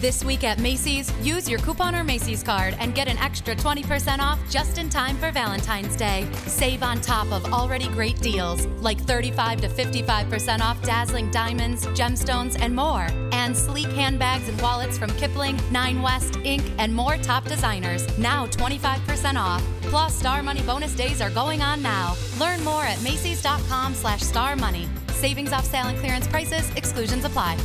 [0.00, 4.18] This week at Macy's, use your coupon or Macy's card and get an extra 20%
[4.18, 6.26] off just in time for Valentine's Day.
[6.46, 12.58] Save on top of already great deals like 35 to 55% off dazzling diamonds, gemstones,
[12.62, 13.08] and more.
[13.32, 18.06] And sleek handbags and wallets from Kipling, Nine West, Inc., and more top designers.
[18.16, 19.62] Now 25% off.
[19.82, 22.16] Plus, Star Money bonus days are going on now.
[22.38, 24.88] Learn more at Macy's.com slash Star Money.
[25.08, 27.58] Savings off sale and clearance prices, exclusions apply.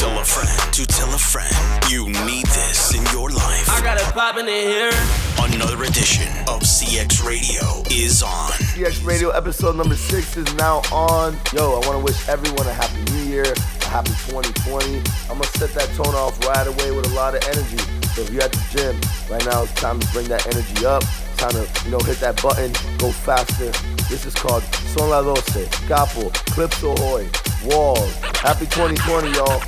[0.00, 1.52] Tell a friend to tell a friend.
[1.90, 3.68] You need this in your life.
[3.68, 4.90] I got it popping in here.
[5.36, 8.50] Another edition of CX Radio is on.
[8.72, 11.36] CX Radio episode number six is now on.
[11.52, 15.02] Yo, I want to wish everyone a happy new year, a happy 2020.
[15.28, 17.76] I'm going to set that tone off right away with a lot of energy.
[18.16, 18.96] So if you're at the gym,
[19.30, 21.04] right now it's time to bring that energy up.
[21.36, 23.68] Time to, you know, hit that button, go faster.
[24.08, 24.62] This is called
[24.96, 27.28] Son la Doce, Capo, Clips Ahoy,
[27.64, 28.10] Walls.
[28.42, 29.60] Happy 2020, y'all.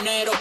[0.00, 0.32] Dinero.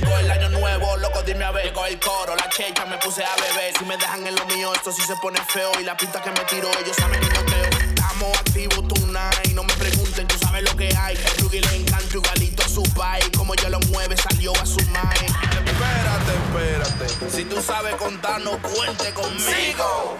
[0.00, 1.66] Llegó el año nuevo, loco, dime a ver.
[1.66, 3.74] Llegó el coro, la checha, me puse a beber.
[3.78, 5.70] Si me dejan en lo mío, esto sí se pone feo.
[5.80, 7.70] Y la pista que me tiro, ellos saben que no creo.
[7.88, 11.16] Estamos activos tonight, no me pregunten, tú sabes lo que hay.
[11.16, 13.28] El Rugi le encanta igualito a su país.
[13.36, 15.51] Como yo lo mueve, salió a su mind.
[15.72, 17.30] Espérate, espérate.
[17.30, 20.16] Si tú sabes contar, no cuente conmigo.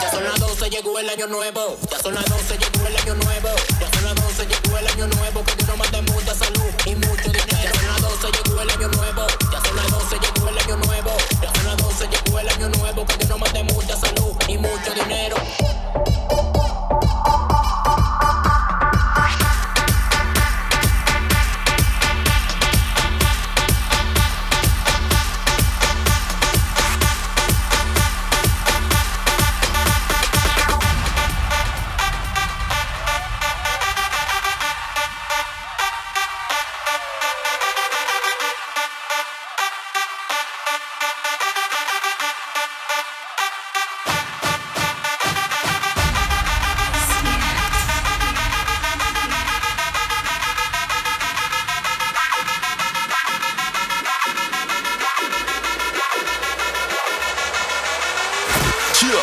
[0.00, 1.76] Ya son las 12, llegó el año nuevo.
[1.90, 3.48] Ya son las 12, llegó el año nuevo.
[3.80, 5.44] Ya son las 12, llegó el año nuevo.
[5.44, 7.48] Que Dios nos mande mucha salud y mucho dinero.
[7.62, 9.26] Ya son las 12, llegó el año nuevo.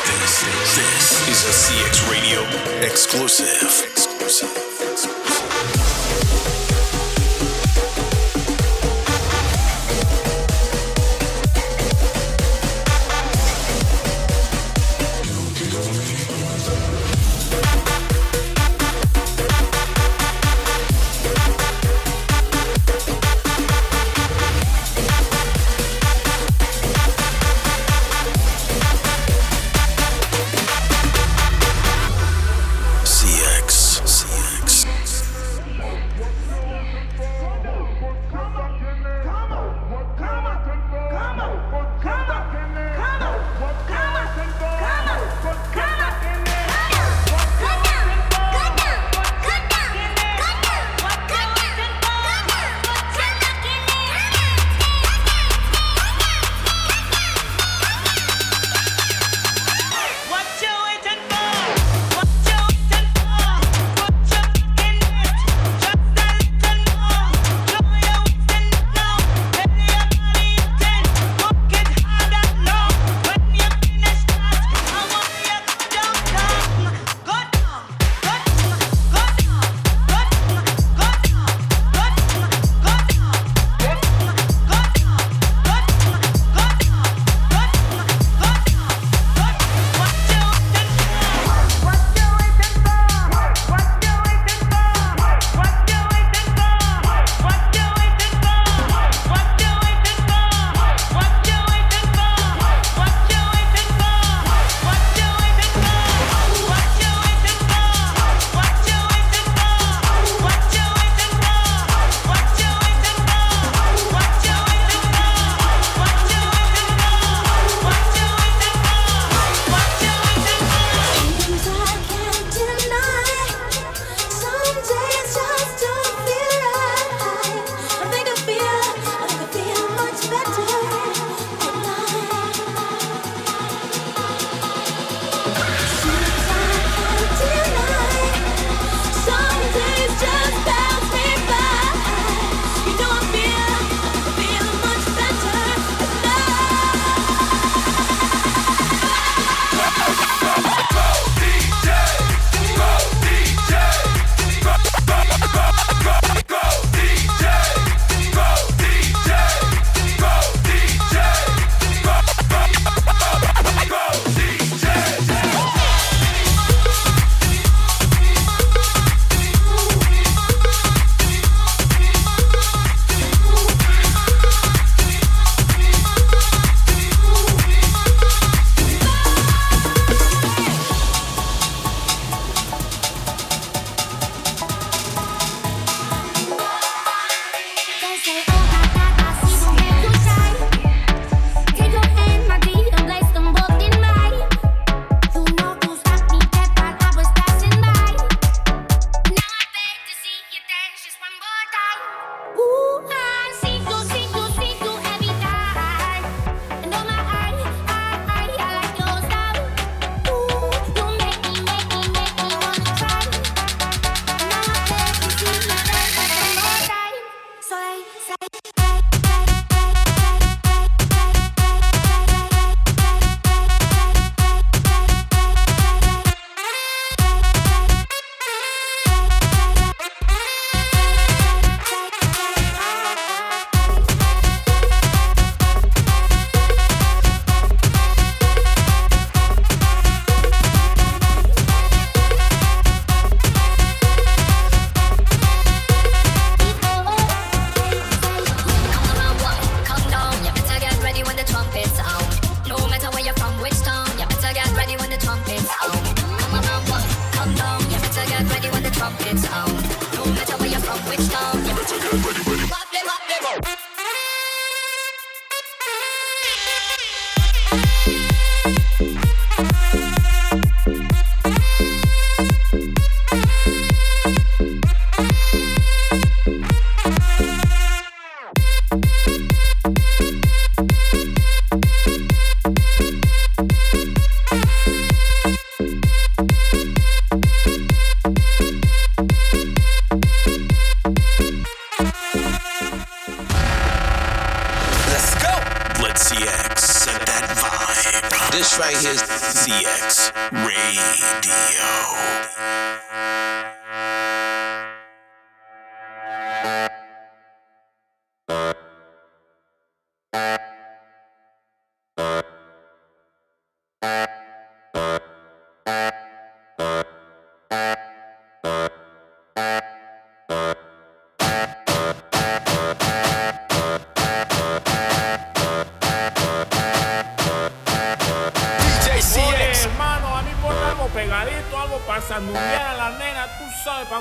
[0.07, 2.41] This, is a CX Radio
[2.81, 3.91] exclusive.
[3.91, 4.66] Exclusive.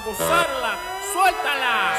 [0.03, 0.79] para.
[1.13, 1.95] Suéltala.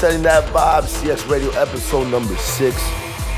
[0.00, 2.82] That vibe, CX Radio episode number six.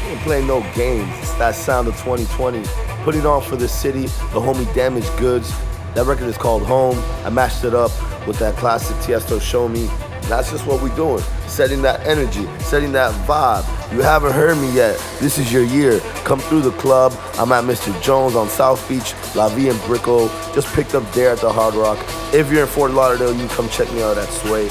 [0.05, 1.09] We ain't playing no games.
[1.19, 2.63] It's that sound of 2020.
[3.03, 5.53] Put it on for the city, the homie Damaged Goods.
[5.95, 6.97] That record is called Home.
[7.27, 7.91] I mashed it up
[8.29, 9.89] with that classic Tiesto Show Me.
[9.89, 11.21] And that's just what we're doing.
[11.49, 13.65] Setting that energy, setting that vibe.
[13.93, 14.97] You haven't heard me yet.
[15.19, 15.99] This is your year.
[16.25, 17.13] Come through the club.
[17.41, 18.01] I'm at Mr.
[18.01, 20.29] Jones on South Beach, La Vie and Brickell.
[20.55, 21.99] Just picked up there at the Hard Rock.
[22.33, 24.71] If you're in Fort Lauderdale, you come check me out at Sway.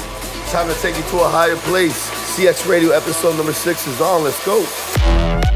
[0.50, 2.10] Time to take you to a higher place.
[2.36, 4.24] CX Radio episode number six is on.
[4.24, 5.51] Let's go.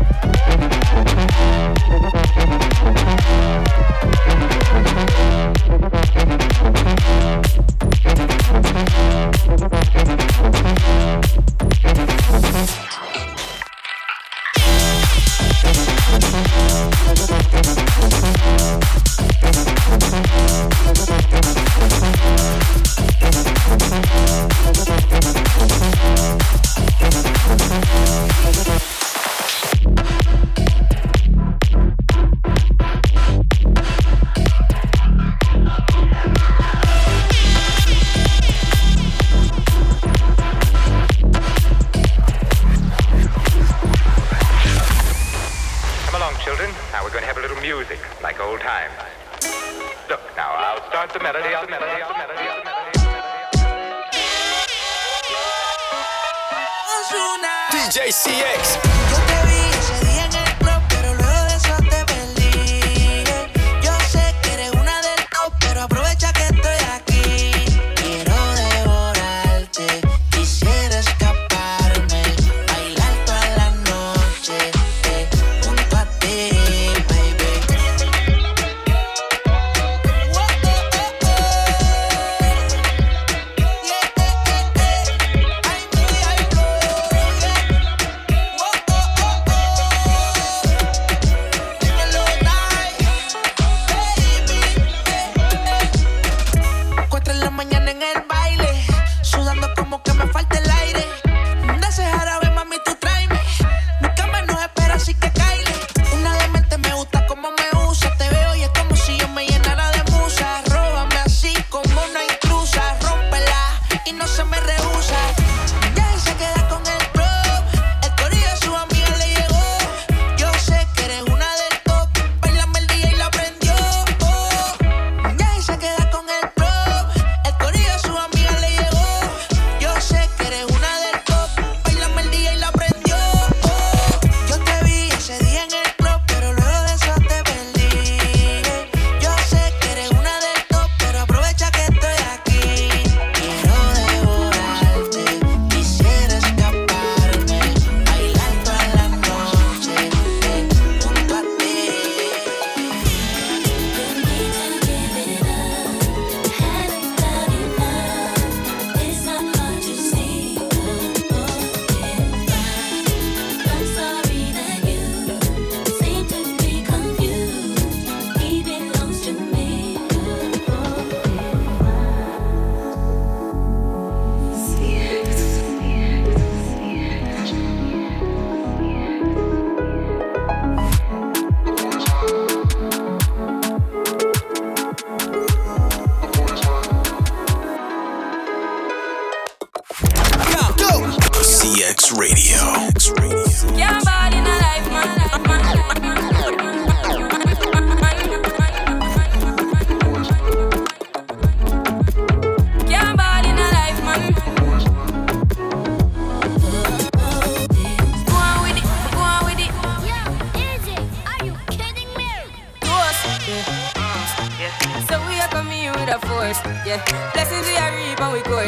[47.88, 48.92] music, like old times.
[50.08, 52.96] Look now, I'll start the melody, I'll melody, I'll melody, I'll melody.
[57.72, 59.45] DJ CX.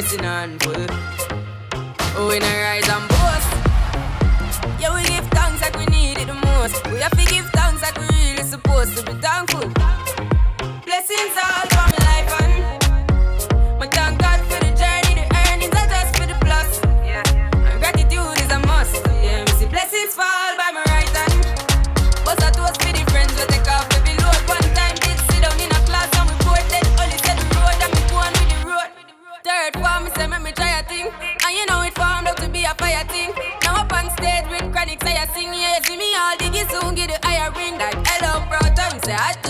[0.01, 0.87] pressing on full.
[2.17, 3.08] Oh, in rise and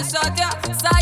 [0.09, 0.25] Saw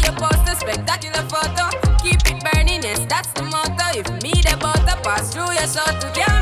[0.03, 1.71] your post a spectacular photo.
[2.03, 4.01] Keep it burning, yes, that's the motto.
[4.01, 6.36] If me the butter pass through your soul to.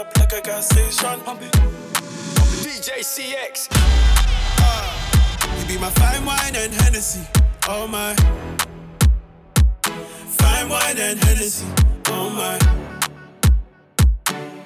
[0.00, 1.20] up like a gas station.
[1.20, 1.52] Pump it.
[2.64, 3.68] DJ CX.
[4.58, 7.20] Uh, you be my fine wine and Hennessy.
[7.68, 8.14] Oh my.
[10.38, 11.66] Fine wine and Hennessy.
[12.06, 12.56] Oh my.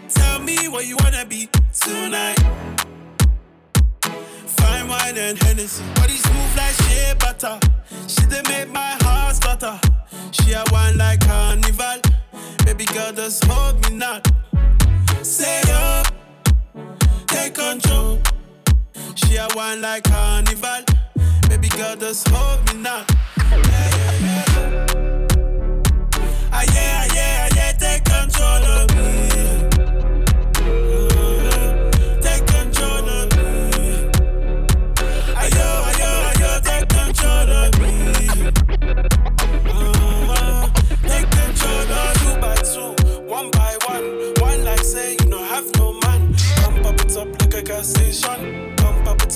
[0.09, 2.39] Tell me what you wanna be tonight.
[4.59, 5.85] Fine wine and Hennessy.
[5.97, 7.59] Body smooth like shea butter.
[8.07, 9.81] She done make my heart stutter.
[10.31, 11.99] She a wine like carnival.
[12.65, 14.44] Baby girl, just hold me not.
[15.35, 16.07] Say up,
[17.27, 18.21] take control.
[19.17, 20.85] She a wine like carnival.
[21.49, 23.05] Baby girl, just hold me now.
[23.51, 25.27] Yeah, yeah, yeah.
[26.53, 27.04] Ah, yeah, ah, ah,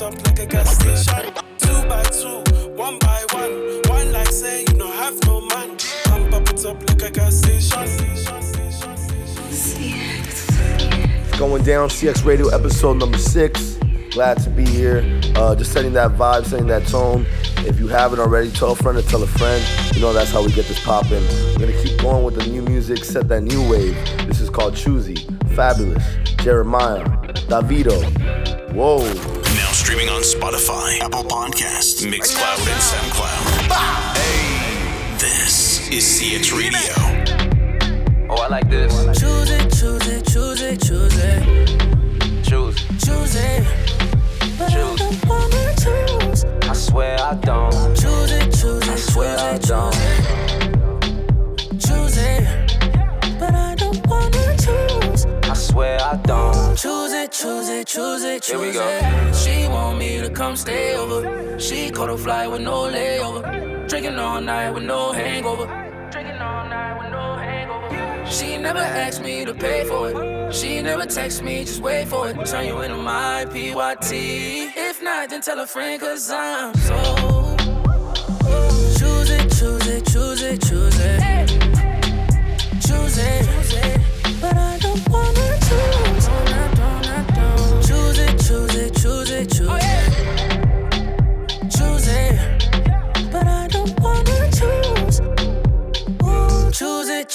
[0.09, 1.35] up like a gas station.
[1.59, 2.43] Two by two,
[2.73, 4.13] one by one.
[4.13, 5.73] Like say you don't have no man.
[5.73, 7.87] It up like a gas station.
[11.39, 13.79] Going down, CX Radio episode number six.
[14.11, 15.05] Glad to be here.
[15.37, 17.27] Uh, just setting that vibe, setting that tone.
[17.59, 19.63] If you haven't already, tell a friend to tell a friend.
[19.95, 21.23] You know that's how we get this popping.
[21.53, 23.95] We're gonna keep going with the new music, set that new wave.
[24.27, 25.17] This is called Choosy,
[25.55, 26.03] Fabolous,
[26.39, 27.05] Jeremih,
[27.49, 28.73] Davido.
[28.73, 29.38] Whoa.
[29.99, 33.67] Now streaming on Spotify, Apple Podcasts, Mixcloud, and SoundCloud.
[34.17, 36.95] Hey, this is CX Radio.
[38.31, 38.95] Oh, I like this.
[39.19, 41.43] Choose it, choose it, choose it, choose it,
[42.45, 42.77] Choose.
[43.05, 43.65] choose it.
[44.57, 46.45] But I don't wanna choose.
[46.63, 47.73] I swear I don't.
[47.97, 49.97] Choose it, choose it, I swear choose I it, don't.
[51.81, 52.47] choose it.
[53.41, 55.27] But I don't wanna choose.
[55.43, 56.77] I swear I don't.
[56.79, 58.85] Choose it, choose it, choose it, choose Here we go.
[58.89, 59.35] it.
[59.35, 61.59] She want me to come stay over.
[61.59, 63.89] She caught a flight with no layover.
[63.89, 65.67] Drinking all night with no hangover.
[66.11, 68.31] Drinking all night with no hangover.
[68.31, 70.53] She never asked me to pay for it.
[70.53, 72.45] She never text me, just wait for it.
[72.47, 74.13] Turn you into my PYT.
[74.77, 76.95] If not, then tell a friend, cause I'm so.
[76.97, 77.57] Oh.
[78.99, 81.49] Choose it, choose it, choose it, choose it.
[82.81, 83.58] Choose it.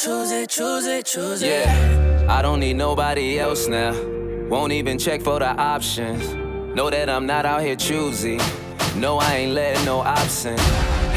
[0.04, 1.48] Choose it, choose it, choose it.
[1.48, 3.94] Yeah, I don't need nobody else now.
[4.50, 6.34] Won't even check for the options.
[6.76, 8.38] Know that I'm not out here choosy.
[8.98, 10.58] No, I ain't letting no option.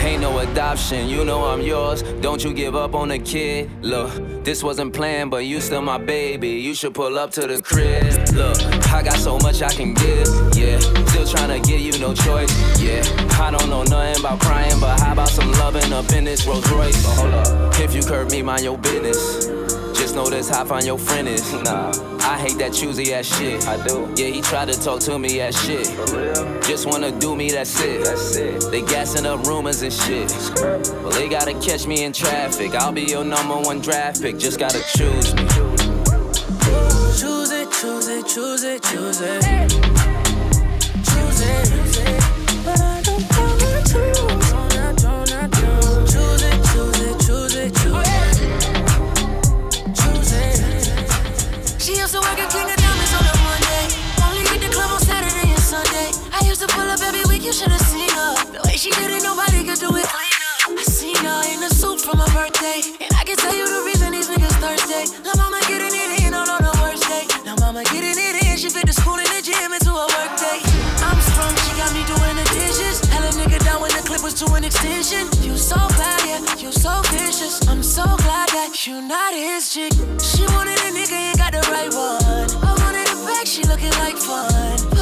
[0.06, 2.02] Ain't no adoption, you know I'm yours.
[2.20, 3.68] Don't you give up on the kid.
[3.82, 6.50] Look, this wasn't planned, but you still my baby.
[6.50, 8.04] You should pull up to the crib.
[8.32, 8.56] Look,
[8.92, 10.28] I got so much I can give.
[10.54, 12.80] Yeah, still trying to give you no choice.
[12.80, 13.02] Yeah,
[13.40, 16.70] I don't know nothing about crying, but how about some loving up in this Rolls
[16.70, 17.04] Royce?
[17.16, 19.85] Hold up, if you curb me, mind your business.
[19.96, 21.52] Just know this how fine your friend is.
[21.52, 23.66] Nah, I hate that choosy ass shit.
[23.66, 24.12] I do.
[24.16, 25.86] Yeah, he tried to talk to me ass shit.
[25.86, 26.60] For real?
[26.60, 28.04] Just wanna do me, that's it.
[28.04, 28.70] That's it.
[28.70, 30.30] They gassing up rumors and shit.
[30.54, 32.74] Well, they gotta catch me in traffic.
[32.74, 34.38] I'll be your number one draft pick.
[34.38, 35.46] Just gotta choose me.
[37.18, 40.25] Choose it, choose it, choose it, choose it.
[62.06, 62.78] For my birthday.
[63.02, 65.10] And I can tell you the reason these niggas thirsty.
[65.26, 67.26] Now mama getting it in all on the worst day.
[67.42, 70.32] Now mama getting it in, she fit the school and the gym into a work
[70.38, 70.62] day.
[71.02, 73.02] I'm strong, she got me doing the dishes.
[73.10, 75.26] Hella nigga down when the clip was to an extension.
[75.42, 77.66] You so bad, yeah, you so vicious.
[77.66, 79.90] I'm so glad that you not his chick.
[80.22, 82.46] She wanted a nigga, ain't got the right one.
[82.62, 84.95] I wanted it back, she looking like fun.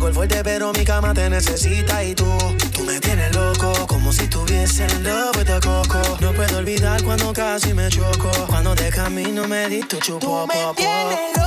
[0.00, 2.24] alcohol fuerte, pero mi cama te necesita y tú,
[2.72, 6.00] tú me tienes loco, como si tuviese el love de coco.
[6.20, 10.20] No puedo olvidar cuando casi me choco, cuando de camino me di tu chupo.
[10.20, 11.39] Tú me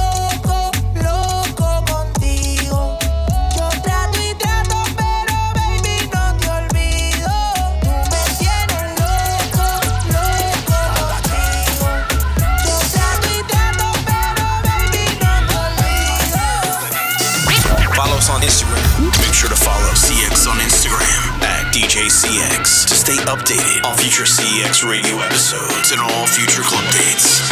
[23.04, 27.44] stay updated on future CX radio episodes and all future club dates.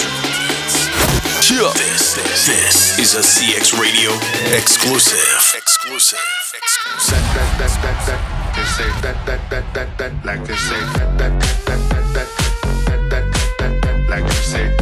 [1.75, 4.11] This, this, this is a CX radio
[4.55, 5.19] exclusive.
[5.53, 6.19] Exclusive.
[6.55, 7.11] Exclusive.
[7.11, 8.55] That, that, that, that, that.
[8.55, 10.25] They say that, that, that, that, that.
[10.25, 12.29] Like they say that, that, that, that, that, that.
[12.87, 13.25] That, that,
[13.59, 14.09] that, that, that.
[14.09, 14.80] Like they say.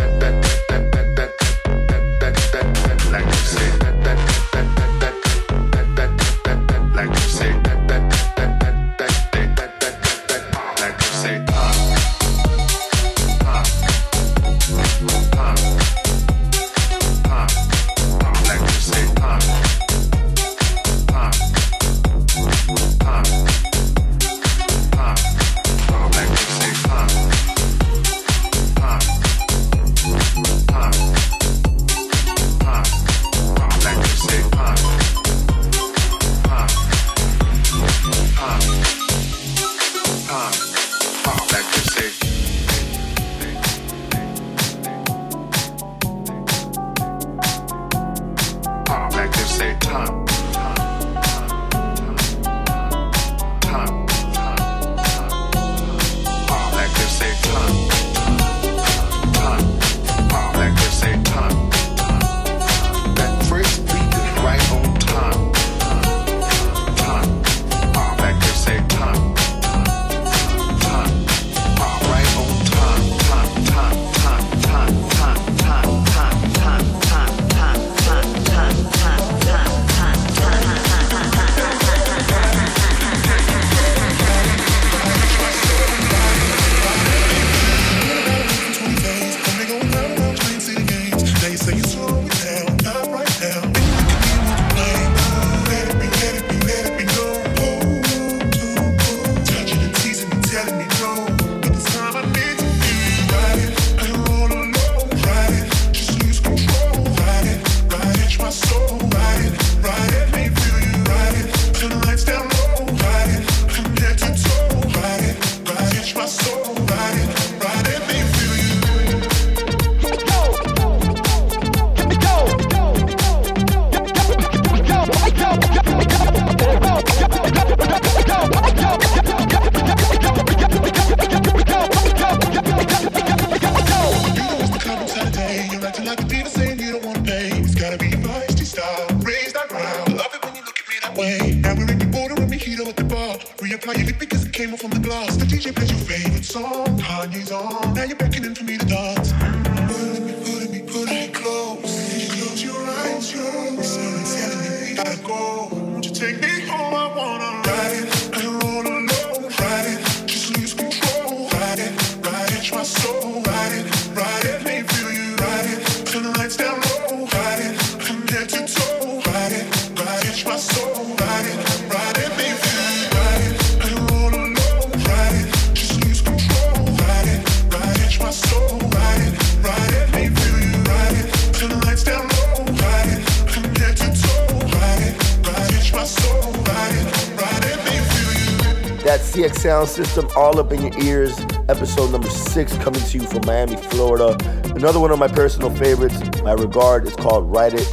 [190.21, 194.37] them All Up in Your Ears, episode number six, coming to you from Miami, Florida.
[194.75, 197.87] Another one of my personal favorites, my regard, is called Write It.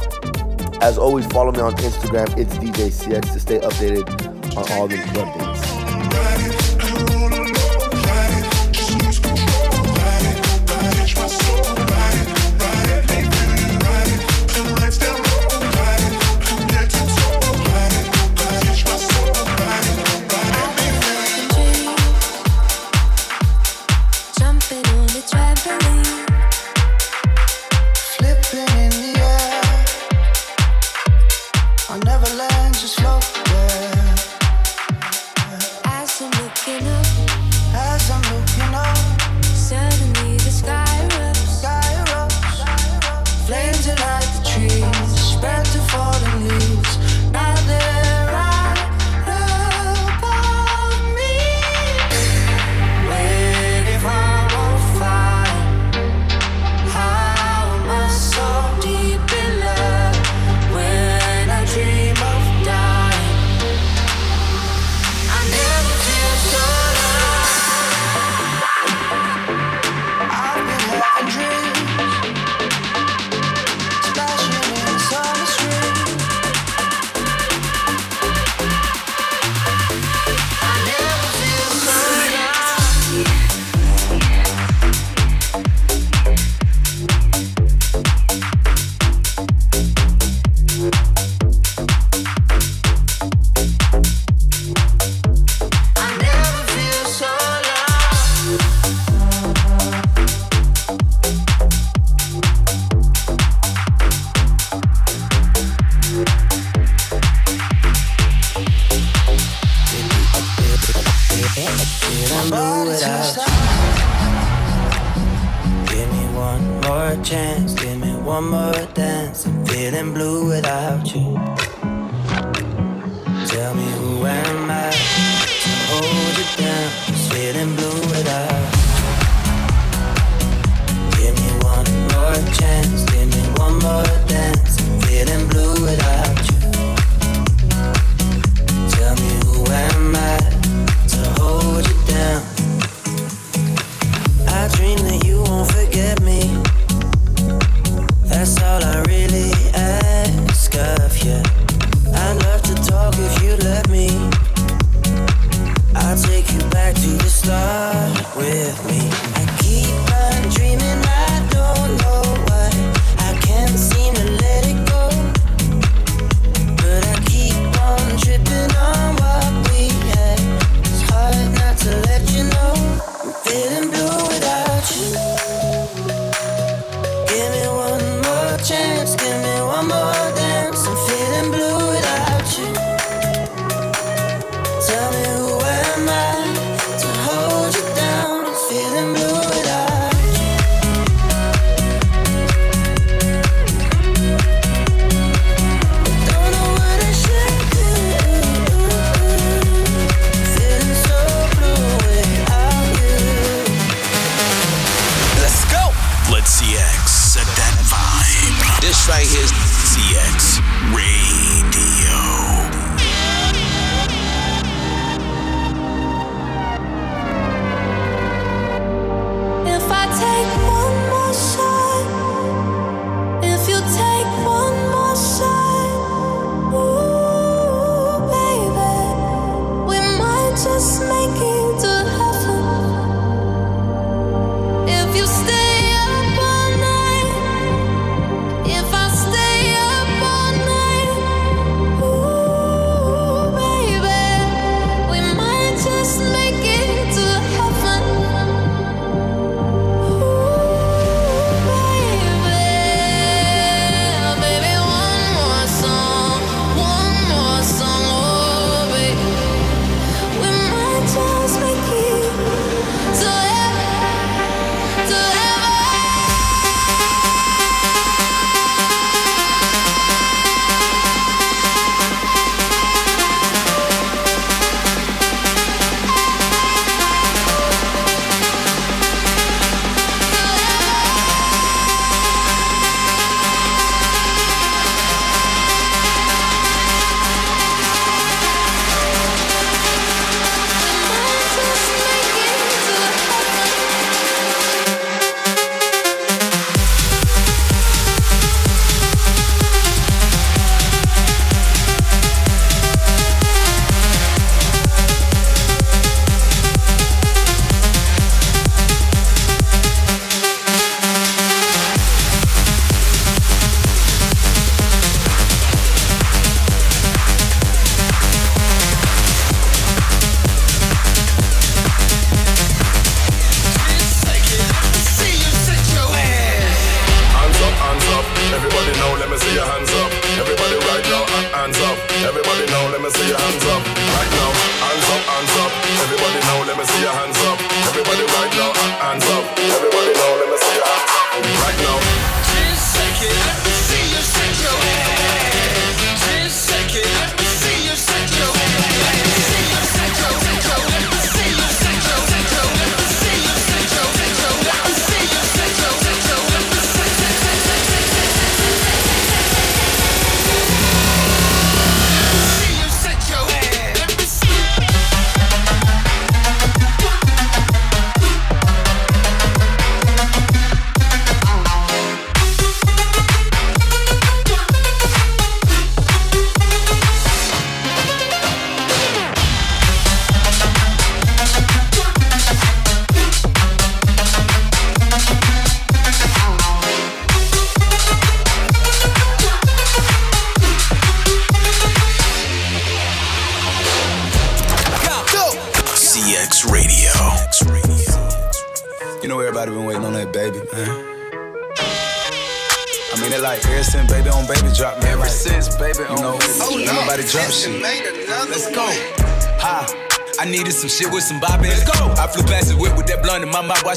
[0.81, 5.46] As always, follow me on Instagram, it's DJ CX to stay updated on all these.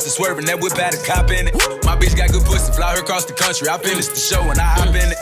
[0.01, 0.47] My it swerving.
[0.47, 1.55] That whip had a cop in it.
[1.85, 3.69] My bitch got good pussy, fly her across the country.
[3.69, 5.20] I finished the show and I hop in it.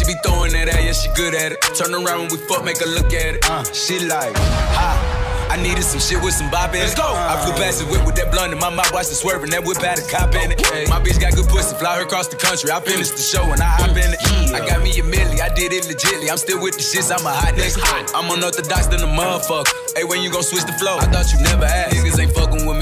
[0.00, 1.60] She be throwing that at, yeah, she good at it.
[1.76, 3.44] Turn around when we fuck, make her look at it.
[3.44, 4.32] Uh, she like,
[4.72, 4.96] ha.
[5.50, 6.88] I needed some shit with some bop in it.
[6.88, 7.04] Let's go.
[7.04, 9.50] I flew past the whip with that blunt in my mouth, watched it swerving.
[9.50, 10.62] That whip had a cop in it.
[10.88, 12.70] My bitch got good pussy, fly her across the country.
[12.70, 14.20] I finished the show and I hop in it.
[14.56, 16.30] I got me a milli, I did it legitly.
[16.30, 17.82] I'm still with the shits, I'm a hot nigga.
[18.14, 19.68] I'm unorthodox than a motherfucker.
[19.98, 20.96] Hey, when you gon' switch the flow?
[20.96, 21.98] I thought you never asked.
[21.98, 22.79] Niggas ain't fucking with me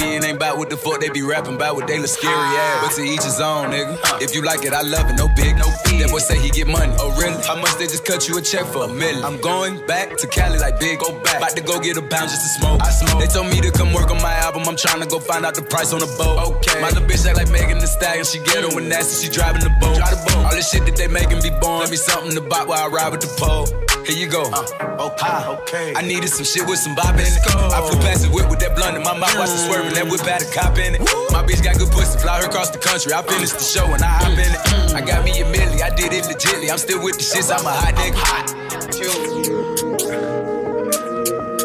[0.49, 2.87] and ain't bout what the fuck they be rapping about what they look scary ass.
[2.87, 4.23] But to each his own, nigga.
[4.23, 5.99] If you like it, I love it, no big, no fee.
[6.01, 6.93] That boy say he get money.
[6.99, 7.41] Oh, really?
[7.45, 8.85] How much they just cut you a check for?
[8.85, 9.25] A million.
[9.25, 11.39] I'm going back to Cali like big, go back.
[11.39, 12.81] About to go get a pound just to smoke.
[12.83, 13.21] I smoke.
[13.21, 14.63] They told me to come work on my album.
[14.67, 16.59] I'm trying to go find out the price on the boat.
[16.59, 16.81] Okay.
[16.81, 18.25] My little bitch act like Megan Thee Stallion.
[18.25, 19.97] She get her when nasty, she driving the boat.
[19.97, 20.45] Drive the boat.
[20.47, 21.81] All this shit that they making be born.
[21.81, 23.67] Let me something to buy while I ride with the pole.
[24.09, 24.49] Here you go.
[24.49, 24.65] Uh,
[25.13, 25.93] okay, okay.
[25.95, 27.45] I needed some shit with some bop in it.
[27.45, 29.93] I flew past the whip with that blunt in my mouth, watched it swerving.
[29.93, 31.05] That whip had a cop in it.
[31.29, 33.13] My bitch got good pussy, fly her across the country.
[33.13, 34.97] I finished the show and I hop in it.
[34.97, 36.73] I got me a milli, I did it legitly.
[36.73, 38.17] I'm still with the shits, I'm a hot nigga.
[38.17, 38.49] Hot.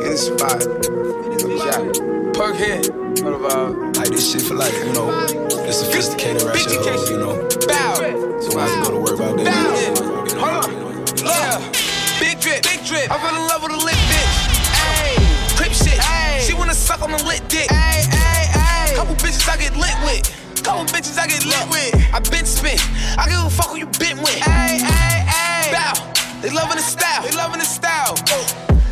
[0.03, 0.67] In the spot.
[2.35, 2.91] Perk head.
[3.23, 5.07] What about like this shit for like, you know,
[5.63, 7.39] the sophisticated rap shit, hoes, you know.
[7.71, 7.95] Bow.
[8.43, 9.95] So I have to go to work about that.
[9.95, 10.43] Bow.
[10.43, 10.82] Hold on.
[12.93, 13.09] Drip.
[13.09, 14.37] I fell in love with a lit bitch.
[14.85, 15.17] Ayy.
[15.57, 15.97] Crip shit.
[15.97, 16.45] Ayy.
[16.45, 17.65] She wanna suck on the lit dick.
[17.73, 18.95] Ayy, ayy, ayy.
[18.95, 20.29] Couple bitches I get lit with.
[20.61, 21.89] Couple bitches I get lit with.
[22.13, 22.77] I been spit.
[23.17, 24.37] I give a fuck who you been with.
[24.45, 25.73] Ayy, ayy, ayy.
[25.73, 25.93] Bow.
[26.43, 27.23] They loving the style.
[27.23, 28.13] They loving the style.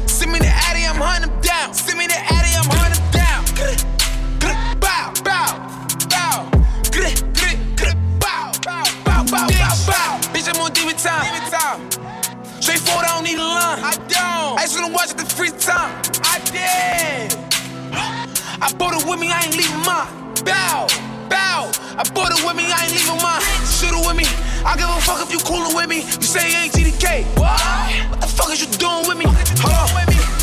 [0.07, 1.71] Send me the Addy, I'm hunting them down.
[13.62, 13.86] I don't need a line.
[13.86, 14.57] I don't.
[14.57, 15.93] I just wanna watch it the free time.
[16.26, 17.38] I did.
[18.62, 20.09] I bought it with me, I ain't leaving mine.
[20.45, 20.88] Bow,
[21.30, 21.70] bow.
[21.97, 23.41] I bought it with me, I ain't leaving mine.
[23.70, 24.26] Shoot it with me.
[24.66, 26.05] I give a fuck if you coolin' with me.
[26.05, 27.26] You say you ain't GDK.
[27.38, 27.57] What?
[28.09, 29.26] What the fuck is you doing with me?
[29.62, 29.89] Hold on.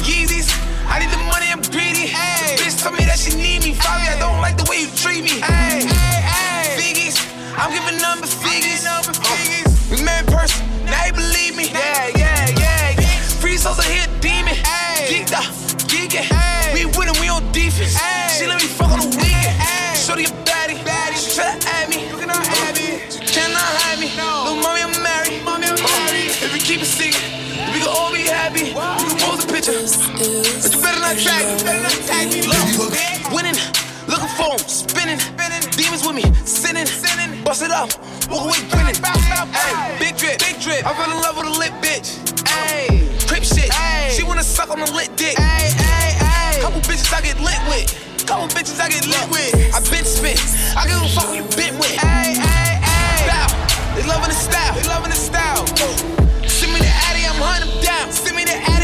[0.02, 0.50] Yeezys.
[0.90, 2.10] I need the money, I'm greedy.
[2.14, 2.56] Ay.
[2.58, 3.74] Bitch told me that she need me.
[3.74, 5.38] Fabi, I don't like the way you treat me.
[5.42, 5.86] Ay.
[5.86, 6.66] Ay, ay.
[6.74, 7.18] Figgies.
[7.54, 8.78] I'm giving number figures.
[9.90, 10.68] We met in person,
[13.68, 14.54] souls are here, demon.
[15.08, 15.44] Geeked up,
[15.90, 16.24] geeking.
[16.72, 17.96] We winning, we on defense.
[18.36, 19.56] She let me fuck on the weekend.
[19.96, 20.78] Shorty a baddie.
[21.16, 22.08] She try to add me.
[22.08, 23.00] You cannot have me.
[23.10, 24.08] She cannot have me.
[24.16, 25.44] Little mommy, I'm married.
[25.44, 26.30] Mommy, I'm married.
[26.44, 27.24] If we keep it secret,
[27.72, 28.72] we can all be happy.
[28.72, 29.80] We can pose a picture.
[30.62, 31.58] But you better not tag me.
[31.58, 32.40] You better not tag me.
[32.48, 33.58] Look, winning.
[34.08, 35.20] Looking for him, spinning,
[35.76, 37.92] demons with me, sinning, sinning, bust it up,
[38.28, 38.96] walk away grinning.
[39.04, 40.86] Ay, big drip, big drip.
[40.86, 42.20] I fell in love with a lit bitch.
[42.44, 43.70] Ayy, crip shit.
[43.72, 44.12] Ay.
[44.14, 45.34] She wanna suck on the lit dick.
[45.38, 46.60] Ay, ay, ay.
[46.60, 47.88] Couple bitches I get lit with.
[48.26, 49.54] Couple bitches I get lit with.
[49.74, 50.38] I been spit.
[50.76, 51.98] I give a fuck who you been with.
[52.04, 53.26] Ay, ay, ay.
[53.26, 53.48] Bow.
[53.96, 54.74] They loving the style.
[54.74, 55.66] They loving the style.
[56.46, 58.12] Send me the Addy, I'm hunting down.
[58.12, 58.77] Send me the Addy,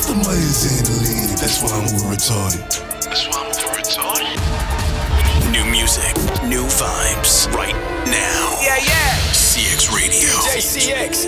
[0.00, 0.12] party.
[0.12, 2.64] The Myers and the lean, that's why I'm over retarded.
[3.04, 4.38] That's why I'm over retarded.
[5.52, 6.14] New music,
[6.48, 7.74] new vibes, right
[8.06, 8.58] now.
[8.62, 9.32] Yeah, yeah.
[9.32, 10.30] CX Radio.
[10.48, 11.26] JCX.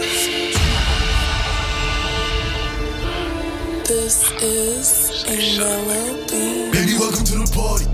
[3.86, 6.72] This is another beat.
[6.72, 7.86] Baby, welcome to the party.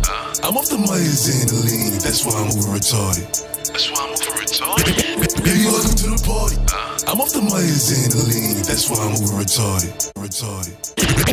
[0.46, 3.26] I'm off the Myers and the lean, that's why I'm over retarded.
[3.66, 5.27] That's why I'm over retarded.
[5.68, 6.56] Welcome to the party.
[7.04, 9.92] I'm off the Myers and the lean, that's why I'm over retarded.
[10.16, 10.72] Retarded.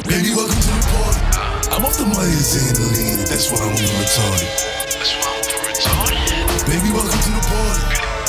[0.03, 1.23] Baby, welcome to the party.
[1.71, 4.51] I'm off the Myers and the lean, that's why I'm over retarded.
[4.91, 6.19] That's why I'm over retarded.
[6.67, 7.83] Baby, welcome to the party.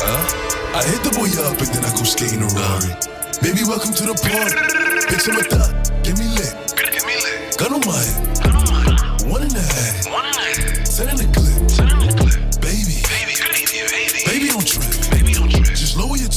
[0.07, 2.95] Uh, I hit the boy up and then I go skating a Rari.
[3.43, 4.63] Baby, welcome to the party.
[5.11, 5.75] Picture my thought,
[6.07, 6.55] Give me lit.
[6.79, 7.59] Give me lit.
[7.59, 8.36] Gun on my head,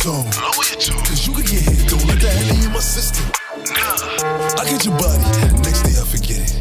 [0.09, 0.25] tone.
[0.41, 1.03] Lower your tone.
[1.05, 1.85] Cause you can get hit.
[1.89, 3.25] Don't let that happen in my system.
[3.77, 4.57] Nah.
[4.57, 5.21] I get your body.
[5.61, 6.53] Next day I forget it.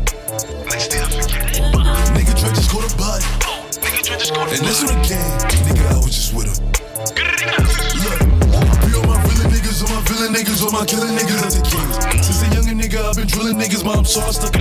[0.68, 1.64] Next day I forget it.
[2.12, 3.24] Nigga try just go to body.
[3.48, 4.60] Oh, nigga try just go to and body.
[4.60, 5.36] And this was a game.
[5.64, 6.58] Nigga, I was just with him.
[8.04, 8.20] Look.
[8.84, 11.40] Be all my villain niggas, all my villain niggas, all my killing niggas.
[11.40, 12.26] I take kids.
[12.26, 13.84] Since a younger nigga, I've been drilling niggas.
[13.84, 14.57] Mom saw stuck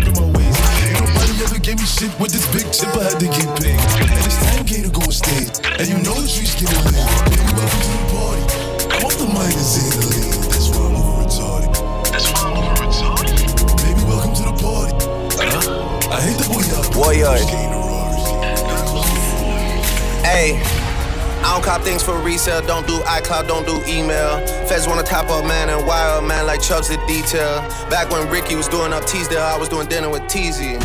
[22.27, 24.45] resale, don't do iCloud, don't do email.
[24.67, 27.61] Feds wanna top up man and wire man like Chubbs the detail.
[27.89, 30.75] Back when Ricky was doing up Teasdale, I was doing dinner with Teasy.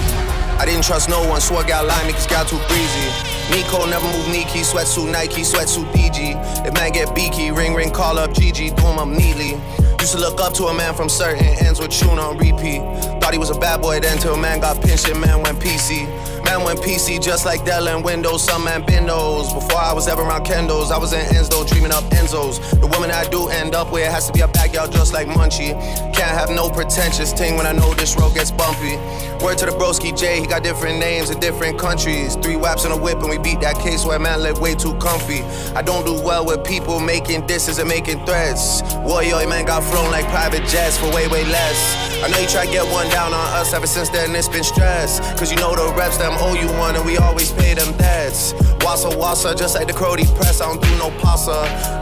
[0.61, 3.07] I didn't trust no one, swore got line me cause got too breezy.
[3.51, 6.39] Nico never move Nike, sweatsuit Nike, sweatsuit DG.
[6.65, 9.59] If man get beaky, ring ring, call up GG, do him up neatly.
[9.99, 12.83] Used to look up to a man from certain ends with tune on repeat.
[13.21, 16.07] Thought he was a bad boy then till man got pinched and man went PC.
[16.45, 19.55] Man went PC just like Dell and Windows, some man bindos.
[19.55, 22.59] Before I was ever around Kendos, I was in Enzo dreaming up Enzos.
[22.81, 25.73] The woman I do end up with has to be a backyard just like Munchie.
[26.13, 28.97] Can't have no pretentious ting when I know this road gets bumpy.
[29.43, 32.37] Word to the broski J, he got different names in different countries.
[32.37, 34.95] Three whaps and a whip and we beat that case where man live way too
[34.99, 35.43] comfy.
[35.75, 38.83] I don't do well with people making disses and making threats.
[38.99, 42.13] Warrior man got flown like private jets for way, way less.
[42.23, 44.63] I know you try to get one down on us ever since then, it's been
[44.63, 45.19] stress.
[45.39, 48.53] Cause you know the reps, them owe you one, and we always pay them debts.
[48.83, 51.55] Wassa wassa, just like the Crody press, I don't do no pasta.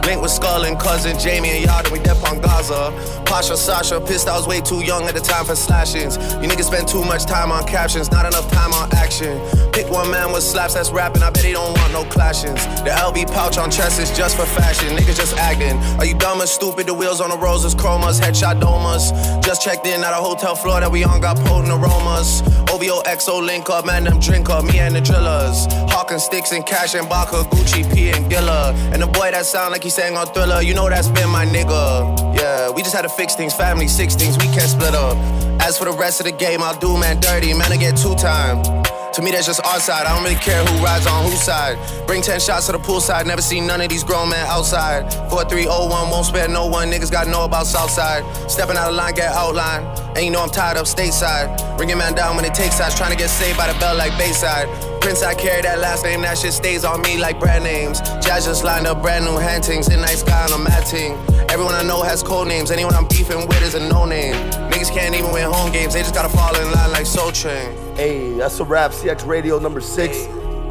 [0.07, 2.91] Link with Skull and cousin Jamie and y'all, then we dep on Gaza.
[3.25, 6.17] Pasha, Sasha, pissed I was way too young at the time for slashings.
[6.17, 9.39] You niggas spend too much time on captions, not enough time on action.
[9.71, 12.59] Pick one man with slaps that's rapping, I bet he don't want no clashings.
[12.83, 15.77] The LB pouch on chest is just for fashion, niggas just acting.
[15.99, 16.87] Are you dumb or stupid?
[16.87, 19.13] The wheels on the roses, chromas, headshot domas.
[19.43, 22.41] Just checked in at a hotel floor that we on, got potent aromas.
[22.71, 25.67] OVO XO link up, man, them drink up, me and the drillers.
[25.91, 28.73] Hawking sticks and cash and Baka, Gucci, P and Gilla.
[28.93, 31.45] And the boy that sound like he sang on Thriller, you know that's been my
[31.45, 32.39] nigga.
[32.39, 35.17] Yeah, we just had to fix things, family, six things, we can't split up.
[35.61, 38.15] As for the rest of the game, I'll do man dirty, man, I get two
[38.15, 38.80] time.
[39.13, 40.05] To me, that's just our side.
[40.07, 41.77] I don't really care who rides on whose side.
[42.07, 43.25] Bring 10 shots to the poolside.
[43.25, 45.11] Never seen none of these grown men outside.
[45.29, 46.89] 4301, won't spare no one.
[46.89, 48.23] Niggas gotta know about Southside.
[48.49, 49.83] Stepping out of line, get outline.
[50.15, 51.51] And you know I'm tired of stateside.
[51.75, 52.95] Bringing man down when it takes sides.
[52.95, 54.69] Trying to get saved by the bell like Bayside.
[55.01, 56.21] Prince, I carry that last name.
[56.21, 57.99] That shit stays on me like brand names.
[58.23, 59.89] Jazz just lined up brand new hantings.
[59.89, 61.17] In night sky on a mat team.
[61.49, 62.71] Everyone I know has code names.
[62.71, 64.35] Anyone I'm beefing with is a no name.
[64.81, 65.93] Niggas can't even win home games.
[65.93, 67.71] They just gotta fall in line like Soul Train.
[67.95, 68.89] Hey, that's a wrap.
[68.89, 70.25] CX Radio number six.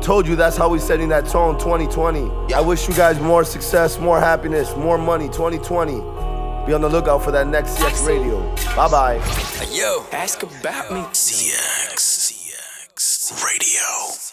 [0.05, 2.53] Told you that's how we setting that tone 2020.
[2.53, 5.93] I wish you guys more success, more happiness, more money 2020.
[6.67, 8.41] Be on the lookout for that next CX Radio.
[8.75, 9.15] Bye bye.
[9.71, 11.03] Yo, ask about me.
[11.13, 12.33] CX.
[12.33, 13.45] CX.
[13.45, 14.30] Radio.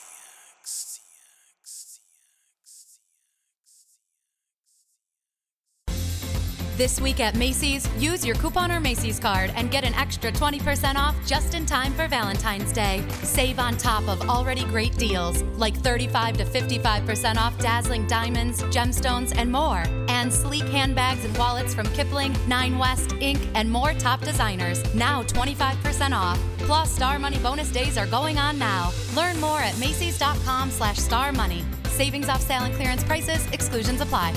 [6.78, 10.94] This week at Macy's, use your coupon or Macy's card and get an extra 20%
[10.94, 13.04] off just in time for Valentine's Day.
[13.24, 19.36] Save on top of already great deals like 35 to 55% off dazzling diamonds, gemstones,
[19.36, 19.86] and more.
[20.08, 25.24] And sleek handbags and wallets from Kipling, Nine West, Inc., and more top designers, now
[25.24, 26.40] 25% off.
[26.60, 28.92] Plus, Star Money bonus days are going on now.
[29.16, 31.66] Learn more at Macy's.com slash Star Money.
[31.86, 34.32] Savings off sale and clearance prices, exclusions apply.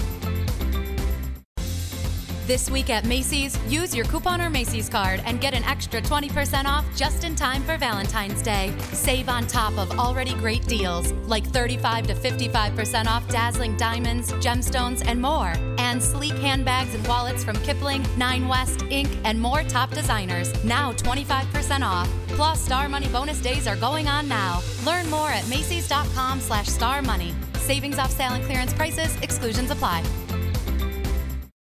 [2.50, 6.64] This week at Macy's, use your coupon or Macy's card and get an extra 20%
[6.64, 8.74] off just in time for Valentine's Day.
[8.90, 15.00] Save on top of already great deals like 35 to 55% off dazzling diamonds, gemstones,
[15.06, 15.52] and more.
[15.78, 20.92] And sleek handbags and wallets from Kipling, Nine West, Inc., and more top designers, now
[20.94, 22.10] 25% off.
[22.30, 24.60] Plus, Star Money bonus days are going on now.
[24.84, 27.32] Learn more at Macy's.com slash Star Money.
[27.58, 30.02] Savings off sale and clearance prices, exclusions apply.